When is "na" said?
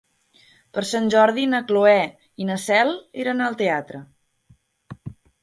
1.51-1.59, 2.49-2.57